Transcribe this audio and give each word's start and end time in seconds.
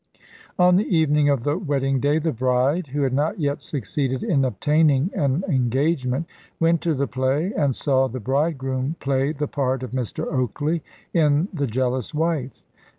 On 0.57 0.77
the 0.77 0.85
evening 0.97 1.29
of 1.29 1.43
the 1.43 1.59
wedding 1.59 1.99
day 1.99 2.17
the 2.17 2.31
bride, 2.31 2.87
who 2.87 3.03
had 3.03 3.13
not 3.13 3.39
yet 3.39 3.61
succeeded 3.61 4.23
in 4.23 4.43
obtaining 4.43 5.11
an 5.13 5.43
engagement, 5.47 6.25
went 6.59 6.81
to 6.81 6.95
the 6.95 7.05
play, 7.05 7.53
and 7.55 7.75
saw 7.75 8.07
the 8.07 8.19
bridegroom 8.19 8.95
play 8.99 9.31
the 9.31 9.45
part 9.47 9.83
of 9.83 9.91
Mr. 9.91 10.25
Oakley 10.25 10.81
in 11.13 11.49
the 11.53 11.67
"Jealous 11.67 12.15
Wife." 12.15 12.65